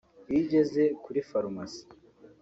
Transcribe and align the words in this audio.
Iyo 0.29 0.39
ugeze 0.45 0.83
kuri 1.03 1.19
farumasi 1.29 1.83